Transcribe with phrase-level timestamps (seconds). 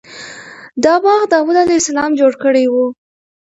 [0.83, 2.75] دا باغ داود علیه السلام جوړ کړی و.